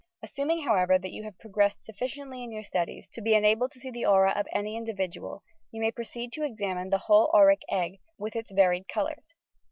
Assum 0.25 0.49
ing, 0.51 0.63
however, 0.63 0.97
that 0.97 1.11
you 1.11 1.21
have 1.25 1.37
progressed 1.37 1.85
sufficiently 1.85 2.43
in 2.43 2.51
your 2.51 2.63
studies 2.63 3.07
to 3.09 3.21
be 3.21 3.35
enabled 3.35 3.69
to 3.73 3.79
see 3.79 3.91
the 3.91 4.03
aura 4.07 4.31
of 4.31 4.47
any 4.51 4.75
in 4.75 4.83
dividual, 4.83 5.43
you 5.69 5.79
may 5.79 5.91
proceed 5.91 6.33
to 6.33 6.43
examine 6.43 6.89
the 6.89 6.97
whole 6.97 7.29
auric 7.35 7.61
egg, 7.69 7.99
with 8.17 8.35
its 8.35 8.49
varied 8.51 8.87
colours. 8.87 9.35